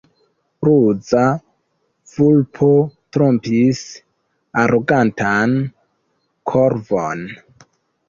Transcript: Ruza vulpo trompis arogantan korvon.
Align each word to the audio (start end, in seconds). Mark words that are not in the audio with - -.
Ruza 0.67 1.25
vulpo 2.13 2.71
trompis 3.19 3.85
arogantan 4.65 5.57
korvon. 6.55 7.27